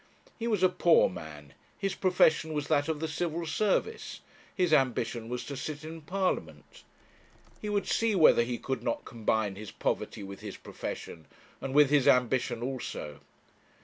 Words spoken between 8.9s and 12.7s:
combine his poverty with his profession, and with his ambition